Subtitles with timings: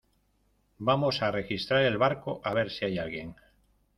[0.79, 3.35] vamos a registrar el barco a ver si hay alguien.